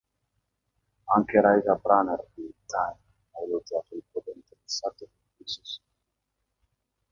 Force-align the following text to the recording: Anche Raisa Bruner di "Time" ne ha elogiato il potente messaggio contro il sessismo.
Anche 1.15 1.39
Raisa 1.39 1.75
Bruner 1.75 2.25
di 2.33 2.51
"Time" 2.65 2.95
ne 2.97 3.29
ha 3.37 3.43
elogiato 3.43 3.93
il 3.93 4.01
potente 4.11 4.55
messaggio 4.63 5.05
contro 5.05 5.35
il 5.43 5.47
sessismo. 5.51 5.87